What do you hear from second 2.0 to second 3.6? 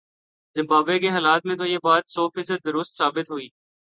سوفیصد درست ثابت ہوئی۔